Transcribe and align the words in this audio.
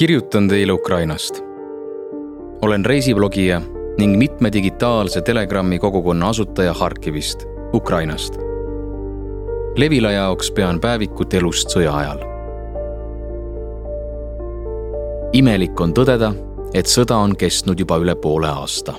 kirjutan 0.00 0.48
teile 0.48 0.72
Ukrainast. 0.72 1.34
olen 2.62 2.84
reisiblogija 2.84 3.62
ning 3.98 4.16
mitme 4.18 4.52
digitaalse 4.52 5.20
Telegrami 5.20 5.78
kogukonna 5.78 6.28
asutaja 6.28 6.72
Harkivist, 6.72 7.44
Ukrainast. 7.74 8.34
Levila 9.76 10.10
jaoks 10.10 10.50
pean 10.50 10.80
päevikut 10.80 11.34
elust 11.34 11.76
sõja 11.76 11.92
ajal. 11.96 12.24
imelik 15.32 15.80
on 15.80 15.92
tõdeda, 15.92 16.32
et 16.74 16.86
sõda 16.86 17.20
on 17.20 17.36
kestnud 17.36 17.80
juba 17.80 18.00
üle 18.00 18.16
poole 18.16 18.48
aasta. 18.48 18.94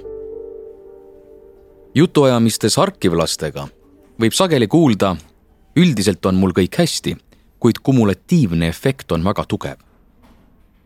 jutuajamistes 1.96 2.78
harkivlastega 2.78 3.68
võib 4.22 4.34
sageli 4.34 4.68
kuulda, 4.68 5.16
üldiselt 5.76 6.26
on 6.26 6.36
mul 6.36 6.52
kõik 6.52 6.78
hästi, 6.78 7.18
kuid 7.60 7.82
kumulatiivne 7.84 8.68
efekt 8.68 9.12
on 9.12 9.24
väga 9.24 9.46
tugev 9.48 9.91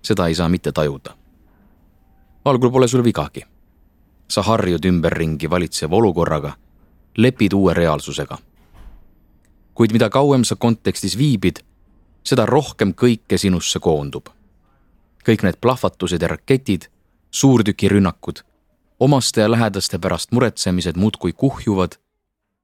seda 0.06 0.28
ei 0.28 0.36
saa 0.36 0.50
mitte 0.50 0.72
tajuda. 0.72 1.16
algul 2.46 2.72
pole 2.72 2.88
sul 2.88 3.04
vigagi. 3.04 3.42
sa 4.28 4.42
harjud 4.42 4.86
ümberringi 4.86 5.50
valitseva 5.50 5.96
olukorraga, 5.96 6.54
lepid 7.18 7.54
uue 7.54 7.74
reaalsusega. 7.74 8.38
kuid 9.74 9.92
mida 9.92 10.10
kauem 10.10 10.44
sa 10.44 10.56
kontekstis 10.56 11.18
viibid, 11.18 11.60
seda 12.24 12.46
rohkem 12.46 12.94
kõike 12.94 13.38
sinusse 13.38 13.80
koondub. 13.80 14.30
kõik 15.30 15.44
need 15.44 15.58
plahvatused 15.62 16.22
ja 16.22 16.28
raketid, 16.28 16.86
suurtükirünnakud, 17.32 18.40
omaste 19.00 19.42
ja 19.42 19.52
lähedaste 19.52 20.00
pärast 20.00 20.32
muretsemised 20.32 20.96
muudkui 20.98 21.34
kuhjuvad 21.34 21.98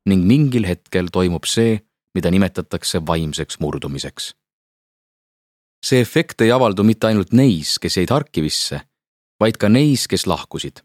ning 0.05 0.25
mingil 0.25 0.65
hetkel 0.65 1.07
toimub 1.11 1.45
see, 1.45 1.81
mida 2.13 2.31
nimetatakse 2.31 3.01
vaimseks 3.07 3.59
murdumiseks 3.59 4.35
see 5.85 6.01
efekt 6.01 6.41
ei 6.41 6.51
avaldu 6.51 6.83
mitte 6.83 7.07
ainult 7.07 7.33
neis, 7.33 7.79
kes 7.79 7.97
jäid 7.97 8.09
Harkivisse, 8.09 8.81
vaid 9.39 9.57
ka 9.57 9.69
neis, 9.69 10.07
kes 10.07 10.27
lahkusid. 10.27 10.81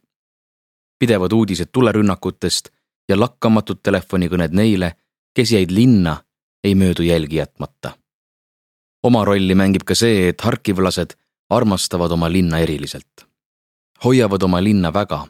pidevad 0.98 1.32
uudised 1.32 1.68
tulerünnakutest 1.72 2.68
ja 3.08 3.20
lakkamatud 3.20 3.82
telefonikõned 3.82 4.52
neile, 4.52 4.96
kes 5.34 5.52
jäid 5.52 5.70
linna, 5.70 6.16
ei 6.64 6.74
möödu 6.74 7.02
jälgi 7.02 7.36
jätmata. 7.36 7.98
oma 9.02 9.24
rolli 9.24 9.54
mängib 9.54 9.84
ka 9.84 9.94
see, 9.94 10.28
et 10.28 10.40
harkivlased 10.40 11.14
armastavad 11.50 12.10
oma 12.10 12.32
linna 12.32 12.58
eriliselt. 12.58 13.26
hoiavad 14.04 14.42
oma 14.42 14.62
linna 14.64 14.92
väga 14.92 15.26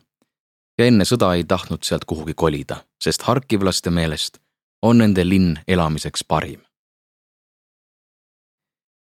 ja 0.78 0.84
enne 0.84 1.05
sõda 1.05 1.34
ei 1.34 1.44
tahtnud 1.44 1.83
sealt 1.83 2.05
kuhugi 2.05 2.34
kolida, 2.34 2.84
sest 3.00 3.22
harkivlaste 3.22 3.91
meelest 3.91 4.39
on 4.83 4.98
nende 4.98 5.28
linn 5.28 5.59
elamiseks 5.69 6.25
parim 6.25 6.66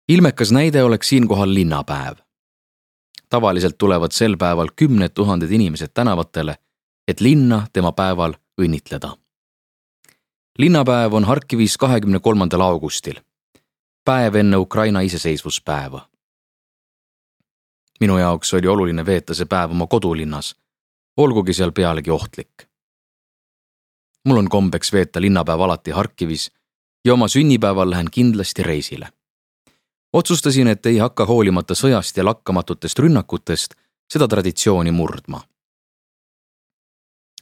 ilmekas 0.08 0.52
näide 0.52 0.82
oleks 0.82 1.08
siinkohal 1.08 1.54
linnapäev. 1.54 2.16
tavaliselt 3.28 3.78
tulevad 3.78 4.10
sel 4.12 4.36
päeval 4.36 4.68
kümned 4.76 5.08
tuhanded 5.08 5.50
inimesed 5.50 5.88
tänavatele, 5.94 6.56
et 7.08 7.20
linna 7.20 7.66
tema 7.72 7.92
päeval 7.92 8.34
õnnitleda. 8.60 9.16
linnapäev 10.58 11.12
on 11.12 11.24
Harkivis 11.24 11.76
kahekümne 11.76 12.20
kolmandal 12.20 12.60
augustil, 12.60 13.20
päev 14.04 14.34
enne 14.34 14.56
Ukraina 14.56 15.00
iseseisvuspäeva. 15.00 16.08
minu 18.00 18.18
jaoks 18.18 18.54
oli 18.54 18.66
oluline 18.66 19.06
veeta 19.06 19.34
see 19.34 19.46
päev 19.46 19.70
oma 19.70 19.86
kodulinnas, 19.86 20.56
olgugi 21.16 21.52
seal 21.52 21.72
pealegi 21.72 22.10
ohtlik. 22.10 22.68
mul 24.24 24.36
on 24.36 24.48
kombeks 24.48 24.92
veeta 24.92 25.20
linnapäev 25.20 25.60
alati 25.60 25.90
Harkivis 25.90 26.50
ja 27.04 27.14
oma 27.14 27.28
sünnipäeval 27.28 27.90
lähen 27.90 28.10
kindlasti 28.10 28.62
reisile 28.62 29.08
otsustasin, 30.14 30.66
et 30.66 30.86
ei 30.86 30.98
hakka 30.98 31.26
hoolimata 31.26 31.74
sõjast 31.74 32.16
ja 32.16 32.24
lakkamatutest 32.24 32.98
rünnakutest 32.98 33.74
seda 34.12 34.28
traditsiooni 34.28 34.90
murdma. 34.90 35.42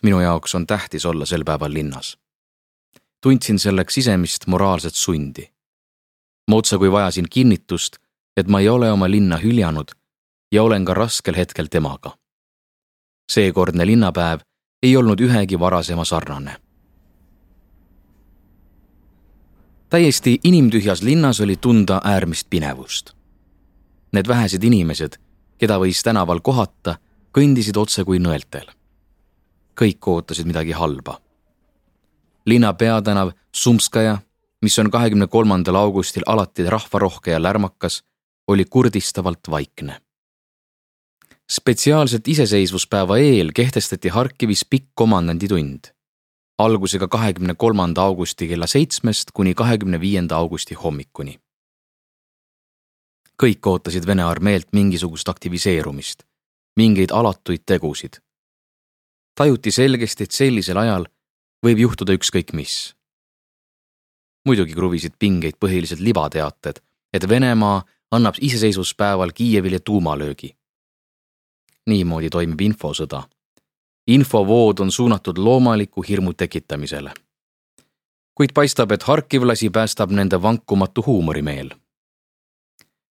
minu 0.03 0.21
jaoks 0.21 0.55
on 0.55 0.67
tähtis 0.67 1.07
olla 1.07 1.27
sel 1.27 1.45
päeval 1.45 1.75
linnas. 1.75 2.19
tundsin 3.21 3.59
selleks 3.59 3.95
sisemist 3.95 4.47
moraalset 4.47 4.95
sundi. 4.95 5.53
ma 6.51 6.57
otsekui 6.57 6.93
vajasin 6.93 7.27
kinnitust, 7.31 7.97
et 8.37 8.49
ma 8.49 8.61
ei 8.61 8.69
ole 8.69 8.93
oma 8.93 9.11
linna 9.11 9.37
hüljanud 9.37 9.91
ja 10.53 10.63
olen 10.63 10.85
ka 10.85 10.95
raskel 10.95 11.37
hetkel 11.37 11.67
temaga. 11.67 12.19
seekordne 13.33 13.87
linnapäev 13.87 14.41
ei 14.83 14.97
olnud 14.97 15.21
ühegi 15.21 15.59
varasema 15.61 16.05
sarnane 16.05 16.57
täiesti 19.93 20.39
inimtühjas 20.45 21.03
linnas 21.03 21.41
oli 21.41 21.57
tunda 21.57 22.01
äärmist 22.05 22.47
pinevust. 22.51 23.11
Need 24.13 24.29
vähesed 24.29 24.65
inimesed, 24.65 25.19
keda 25.61 25.77
võis 25.83 26.01
tänaval 26.01 26.41
kohata, 26.41 26.95
kõndisid 27.37 27.77
otse 27.77 28.05
kui 28.05 28.19
nõeltel. 28.19 28.65
kõik 29.81 30.07
ootasid 30.07 30.47
midagi 30.47 30.73
halba. 30.73 31.21
linna 32.47 32.73
peatänav 32.75 33.33
Sumskaja, 33.53 34.19
mis 34.63 34.79
on 34.79 34.91
kahekümne 34.91 35.27
kolmandal 35.27 35.75
augustil 35.75 36.23
alati 36.27 36.65
rahvarohke 36.65 37.31
ja 37.31 37.43
lärmakas, 37.43 38.03
oli 38.49 38.65
kurdistavalt 38.65 39.51
vaikne. 39.51 40.01
spetsiaalselt 41.51 42.29
iseseisvuspäeva 42.29 43.19
eel 43.19 43.51
kehtestati 43.55 44.09
Harkivis 44.09 44.65
pikk 44.65 44.89
komandanditund 44.95 45.93
algusega 46.59 47.09
kahekümne 47.09 47.55
kolmanda 47.55 48.03
augusti 48.03 48.49
kella 48.49 48.67
seitsmest 48.67 49.31
kuni 49.35 49.55
kahekümne 49.55 50.01
viienda 50.01 50.37
augusti 50.37 50.75
hommikuni. 50.75 51.41
kõik 53.43 53.67
ootasid 53.67 54.07
Vene 54.07 54.23
armeelt 54.23 54.69
mingisugust 54.73 55.29
aktiviseerumist, 55.29 56.23
mingeid 56.77 57.11
alatuid 57.11 57.63
tegusid. 57.67 58.21
tajuti 59.35 59.71
selgesti, 59.71 60.25
et 60.25 60.31
sellisel 60.31 60.77
ajal 60.77 61.07
võib 61.67 61.79
juhtuda 61.79 62.13
ükskõik 62.13 62.53
mis. 62.53 62.95
muidugi 64.47 64.75
kruvisid 64.75 65.13
pingeid 65.19 65.55
põhiliselt 65.65 66.01
libateated, 66.01 66.81
et 67.13 67.29
Venemaa 67.29 67.85
annab 68.11 68.35
iseseisvuspäeval 68.41 69.33
Kiievile 69.33 69.81
tuumalöögi. 69.81 70.57
niimoodi 71.87 72.31
toimib 72.31 72.61
infosõda 72.61 73.29
infovood 74.07 74.79
on 74.79 74.93
suunatud 74.93 75.39
loomaliku 75.39 76.03
hirmu 76.03 76.33
tekitamisele. 76.33 77.13
kuid 78.35 78.51
paistab, 78.55 78.91
et 78.93 79.03
harkivlasi 79.03 79.71
päästab 79.71 80.11
nende 80.11 80.43
vankumatu 80.43 81.03
huumorimeel. 81.07 81.71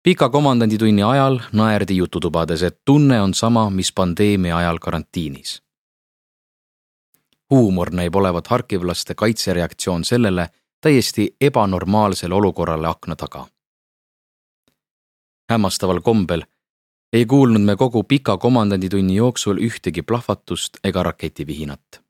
pika 0.04 0.30
komandanditunni 0.30 1.04
ajal 1.04 1.40
naerdi 1.52 1.98
jututubades, 1.98 2.64
et 2.64 2.82
tunne 2.86 3.22
on 3.22 3.34
sama, 3.34 3.70
mis 3.70 3.94
pandeemia 3.94 4.58
ajal 4.58 4.80
karantiinis. 4.80 5.64
huumor 7.50 7.92
näib 7.92 8.16
olevat 8.16 8.48
harkivlaste 8.48 9.16
kaitsereaktsioon 9.16 10.04
sellele 10.04 10.50
täiesti 10.82 11.36
ebanormaalsele 11.42 12.36
olukorrale 12.36 12.88
akna 12.88 13.16
taga. 13.16 13.48
hämmastaval 15.50 16.02
kombel 16.02 16.44
ei 17.14 17.26
kuulnud 17.26 17.62
me 17.62 17.76
kogu 17.76 18.04
pika 18.04 18.38
komandanditunni 18.38 19.16
jooksul 19.16 19.58
ühtegi 19.58 20.02
plahvatust 20.02 20.78
ega 20.84 21.04
raketivihinat. 21.04 22.02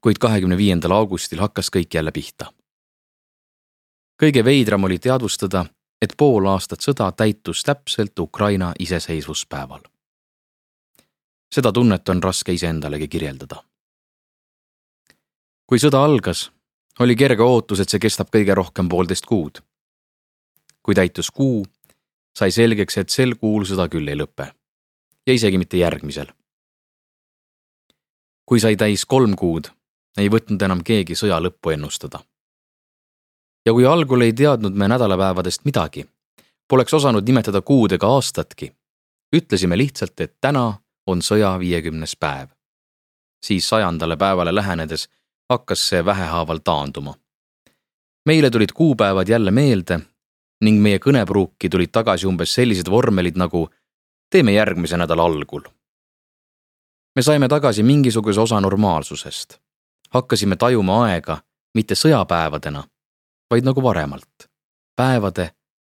kuid 0.00 0.16
kahekümne 0.20 0.56
viiendal 0.56 0.90
augustil 0.90 1.38
hakkas 1.40 1.70
kõik 1.76 1.94
jälle 1.94 2.12
pihta. 2.12 2.52
kõige 4.22 4.44
veidram 4.44 4.84
oli 4.84 4.98
teadvustada, 4.98 5.66
et 6.02 6.14
pool 6.16 6.46
aastat 6.46 6.80
sõda 6.80 7.12
täitus 7.12 7.62
täpselt 7.62 8.18
Ukraina 8.18 8.72
iseseisvuspäeval. 8.78 9.80
seda 11.54 11.72
tunnet 11.72 12.08
on 12.08 12.22
raske 12.22 12.52
iseendalegi 12.52 13.08
kirjeldada. 13.08 13.64
kui 15.66 15.78
sõda 15.78 16.04
algas, 16.04 16.50
oli 16.98 17.16
kerge 17.16 17.42
ootus, 17.42 17.80
et 17.80 17.88
see 17.88 17.98
kestab 17.98 18.28
kõige 18.30 18.54
rohkem 18.54 18.88
poolteist 18.88 19.26
kuud. 19.26 19.62
kui 20.82 20.94
täitus 20.94 21.30
kuu 21.30 21.66
sai 22.38 22.50
selgeks, 22.50 22.98
et 22.98 23.10
sel 23.10 23.34
kuul 23.36 23.64
sõda 23.68 23.88
küll 23.88 24.08
ei 24.08 24.18
lõpe. 24.18 24.52
ja 25.26 25.34
isegi 25.34 25.58
mitte 25.58 25.76
järgmisel. 25.76 26.26
kui 28.44 28.60
sai 28.60 28.76
täis 28.76 29.04
kolm 29.04 29.36
kuud, 29.36 29.70
ei 30.18 30.28
võtnud 30.28 30.62
enam 30.62 30.82
keegi 30.84 31.14
sõja 31.14 31.40
lõppu 31.40 31.74
ennustada. 31.74 32.20
ja 33.66 33.72
kui 33.72 33.86
algul 33.86 34.22
ei 34.22 34.32
teadnud 34.32 34.74
me 34.74 34.88
nädalapäevadest 34.88 35.64
midagi, 35.64 36.06
poleks 36.68 36.94
osanud 36.94 37.26
nimetada 37.26 37.60
kuud 37.60 37.92
ega 37.92 38.06
aastatki, 38.06 38.72
ütlesime 39.36 39.76
lihtsalt, 39.76 40.20
et 40.20 40.36
täna 40.40 40.80
on 41.06 41.22
sõja 41.22 41.58
viiekümnes 41.58 42.16
päev. 42.16 42.48
siis 43.44 43.68
sajandale 43.68 44.16
päevale 44.16 44.54
lähenedes 44.54 45.08
hakkas 45.50 45.88
see 45.88 46.04
vähehaaval 46.04 46.58
taanduma. 46.64 47.14
meile 48.26 48.50
tulid 48.50 48.72
kuupäevad 48.74 49.28
jälle 49.28 49.50
meelde 49.50 50.00
ning 50.60 50.80
meie 50.82 50.98
kõnepruuki 50.98 51.68
tulid 51.70 51.92
tagasi 51.92 52.26
umbes 52.26 52.54
sellised 52.54 52.90
vormelid 52.90 53.38
nagu 53.40 53.68
teeme 54.30 54.52
järgmise 54.52 54.96
nädala 54.96 55.24
algul. 55.24 55.62
me 57.16 57.22
saime 57.22 57.48
tagasi 57.48 57.82
mingisuguse 57.82 58.40
osa 58.40 58.60
normaalsusest. 58.60 59.58
hakkasime 60.10 60.56
tajuma 60.56 61.04
aega 61.04 61.38
mitte 61.74 61.94
sõjapäevadena, 61.94 62.84
vaid 63.50 63.64
nagu 63.64 63.82
varemalt, 63.82 64.50
päevade 64.96 65.50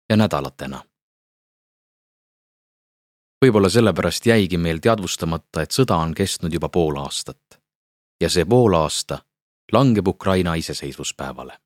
ja 0.10 0.18
nädalatena. 0.18 0.83
võib-olla 3.45 3.69
sellepärast 3.69 4.25
jäigi 4.25 4.57
meil 4.57 4.80
teadvustamata, 4.80 5.62
et 5.62 5.72
sõda 5.72 5.95
on 5.95 6.13
kestnud 6.13 6.54
juba 6.54 6.69
pool 6.69 6.98
aastat. 6.98 7.62
ja 8.22 8.30
see 8.30 8.45
pool 8.45 8.74
aasta 8.74 9.19
langeb 9.72 10.07
Ukraina 10.07 10.54
iseseisvuspäevale. 10.56 11.57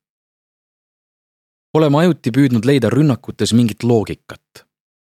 Oleme 1.74 1.98
ajuti 1.98 2.30
püüdnud 2.30 2.64
leida 2.64 2.90
rünnakutes 2.90 3.52
mingit 3.52 3.82
loogikat, 3.82 4.64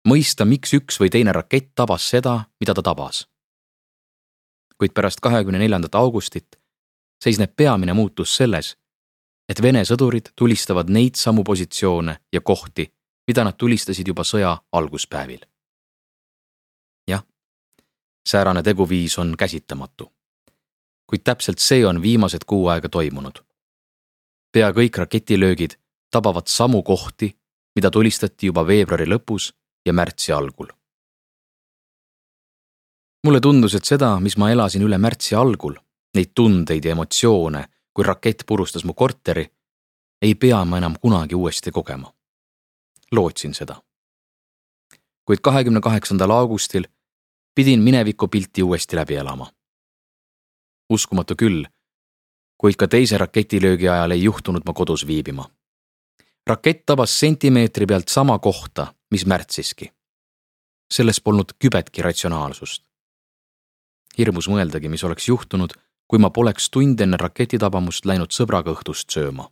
mõista, 0.08 0.44
miks 0.48 0.72
üks 0.74 1.00
või 1.00 1.10
teine 1.12 1.32
rakett 1.32 1.74
tabas 1.74 2.08
seda, 2.10 2.44
mida 2.60 2.74
ta 2.74 2.82
tabas. 2.82 3.28
kuid 4.78 4.92
pärast 4.92 5.20
kahekümne 5.20 5.58
neljandat 5.58 5.94
augustit 5.94 6.56
seisneb 7.24 7.56
peamine 7.56 7.92
muutus 7.92 8.36
selles, 8.36 8.76
et 9.48 9.62
Vene 9.62 9.84
sõdurid 9.84 10.32
tulistavad 10.36 10.90
neid 10.90 11.16
samu 11.16 11.44
positsioone 11.44 12.16
ja 12.32 12.40
kohti, 12.40 12.88
mida 13.28 13.44
nad 13.44 13.56
tulistasid 13.56 14.08
juba 14.08 14.24
sõja 14.24 14.56
alguspäevil. 14.72 15.40
jah, 17.08 17.24
säärane 18.28 18.62
teguviis 18.62 19.18
on 19.18 19.36
käsitamatu. 19.36 20.12
kuid 21.06 21.20
täpselt 21.24 21.58
see 21.58 21.86
on 21.86 22.02
viimased 22.02 22.44
kuu 22.46 22.68
aega 22.68 22.88
toimunud. 22.88 23.44
pea 24.52 24.70
kõik 24.70 24.98
raketilöögid 24.98 25.83
tabavad 26.14 26.46
samu 26.46 26.82
kohti, 26.82 27.32
mida 27.74 27.90
tulistati 27.90 28.46
juba 28.50 28.62
veebruari 28.66 29.06
lõpus 29.10 29.50
ja 29.86 29.92
märtsi 29.92 30.32
algul. 30.32 30.70
mulle 33.26 33.40
tundus, 33.40 33.74
et 33.74 33.84
seda, 33.84 34.20
mis 34.20 34.36
ma 34.36 34.50
elasin 34.52 34.82
üle 34.84 34.98
märtsi 35.00 35.34
algul, 35.34 35.78
neid 36.14 36.34
tundeid 36.34 36.84
ja 36.84 36.92
emotsioone, 36.92 37.62
kui 37.94 38.04
rakett 38.04 38.44
purustas 38.46 38.84
mu 38.84 38.92
korteri, 38.94 39.46
ei 40.22 40.34
pea 40.34 40.64
ma 40.64 40.78
enam 40.78 40.98
kunagi 41.00 41.34
uuesti 41.34 41.70
kogema. 41.70 42.12
lootsin 43.12 43.54
seda. 43.54 43.82
kuid 45.24 45.40
kahekümne 45.40 45.80
kaheksandal 45.80 46.30
augustil 46.30 46.84
pidin 47.54 47.80
minevikupilti 47.80 48.62
uuesti 48.62 48.96
läbi 48.96 49.14
elama. 49.14 49.50
uskumatu 50.90 51.34
küll, 51.34 51.64
kuid 52.58 52.76
ka 52.76 52.88
teise 52.88 53.18
raketilöögi 53.18 53.88
ajal 53.88 54.10
ei 54.10 54.22
juhtunud 54.22 54.62
ma 54.66 54.72
kodus 54.72 55.06
viibima. 55.06 55.48
Rakett 56.46 56.86
tabas 56.86 57.20
sentimeetri 57.20 57.86
pealt 57.86 58.08
sama 58.08 58.38
kohta, 58.38 58.94
mis 59.10 59.26
märtsiski. 59.26 59.92
selles 60.90 61.20
polnud 61.20 61.52
kübetki 61.58 62.02
ratsionaalsust. 62.02 62.82
hirmus 64.18 64.48
mõeldagi, 64.48 64.88
mis 64.88 65.04
oleks 65.04 65.28
juhtunud 65.28 65.74
kui 66.08 66.20
ma 66.20 66.30
poleks 66.30 66.68
tund 66.70 67.00
enne 67.00 67.18
raketitabamust 67.20 68.06
läinud 68.06 68.32
sõbraga 68.34 68.74
õhtust 68.74 69.10
sööma. 69.10 69.48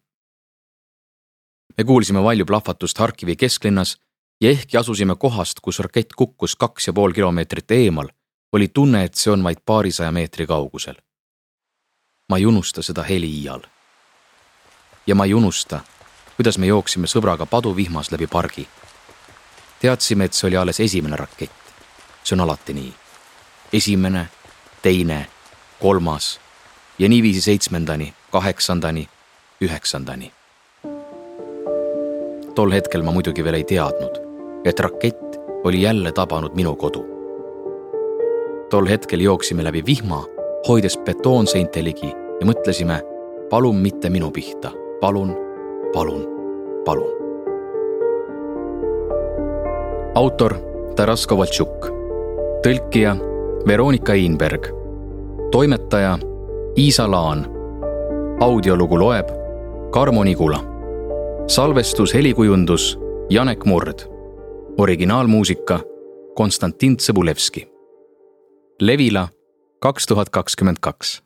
me 1.76 1.84
kuulsime 1.84 2.22
valju 2.22 2.46
plahvatust 2.46 2.98
Harkivi 2.98 3.36
kesklinnas 3.36 3.96
ja 4.40 4.50
ehkki 4.50 4.76
asusime 4.76 5.16
kohast, 5.16 5.60
kus 5.60 5.78
rakett 5.78 6.12
kukkus 6.16 6.56
kaks 6.56 6.86
ja 6.86 6.92
pool 6.92 7.12
kilomeetrit 7.12 7.70
eemal, 7.70 8.08
oli 8.52 8.68
tunne, 8.68 9.04
et 9.04 9.14
see 9.14 9.32
on 9.32 9.42
vaid 9.42 9.64
paarisaja 9.64 10.12
meetri 10.12 10.46
kaugusel. 10.46 10.94
ma 12.28 12.36
ei 12.36 12.46
unusta 12.46 12.82
seda 12.82 13.02
heli 13.02 13.30
iial. 13.40 13.62
ja 15.06 15.14
ma 15.14 15.24
ei 15.24 15.34
unusta, 15.34 15.80
kuidas 16.36 16.58
me 16.58 16.66
jooksime 16.66 17.06
sõbraga 17.06 17.46
paduvihmas 17.46 18.10
läbi 18.12 18.26
pargi. 18.26 18.68
teadsime, 19.80 20.24
et 20.24 20.32
see 20.32 20.46
oli 20.48 20.56
alles 20.56 20.80
esimene 20.80 21.16
rakett. 21.16 21.52
see 22.24 22.34
on 22.34 22.40
alati 22.40 22.72
nii. 22.74 22.94
esimene, 23.72 24.28
teine, 24.82 25.26
kolmas 25.80 26.40
ja 26.98 27.08
niiviisi 27.08 27.40
seitsmendani, 27.40 28.14
kaheksandani, 28.30 29.08
üheksandani. 29.60 30.32
tol 32.54 32.70
hetkel 32.72 33.02
ma 33.02 33.12
muidugi 33.12 33.44
veel 33.44 33.54
ei 33.54 33.64
teadnud, 33.64 34.20
et 34.64 34.80
rakett 34.80 35.38
oli 35.64 35.82
jälle 35.82 36.12
tabanud 36.12 36.54
minu 36.54 36.76
kodu. 36.76 37.06
tol 38.70 38.86
hetkel 38.86 39.20
jooksime 39.20 39.64
läbi 39.64 39.86
vihma, 39.86 40.24
hoides 40.68 40.98
betoonseinte 40.98 41.84
ligi 41.84 42.12
ja 42.40 42.46
mõtlesime, 42.46 43.02
palun 43.50 43.76
mitte 43.76 44.10
minu 44.10 44.30
pihta, 44.30 44.70
palun, 45.00 45.34
palun, 45.92 46.26
palun. 46.84 47.12
autor 50.14 50.54
Taras 50.96 51.26
Kovaltšuk, 51.26 51.88
tõlkija 52.64 53.16
Veronika 53.66 54.12
Einberg, 54.12 54.68
toimetaja 55.50 56.18
Iisa 56.76 57.10
Laan. 57.10 57.46
audiolugu 58.40 58.98
loeb 58.98 59.28
Karmo 59.90 60.24
Nigula. 60.24 60.60
salvestus, 61.46 62.14
helikujundus 62.14 62.98
Janek 63.30 63.64
Murd. 63.64 63.98
originaalmuusika 64.78 65.80
Konstantin 66.34 66.96
Tsõbulevski. 66.96 67.68
Levila 68.80 69.28
kaks 69.80 70.06
tuhat 70.06 70.30
kakskümmend 70.30 70.76
kaks 70.80 71.22